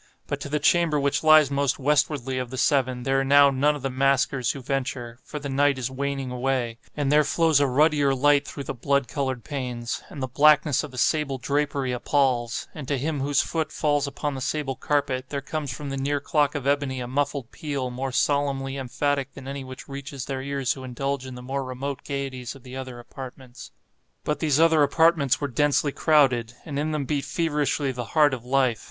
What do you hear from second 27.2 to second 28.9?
feverishly the heart of life.